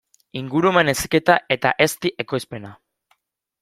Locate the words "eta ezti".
1.59-2.15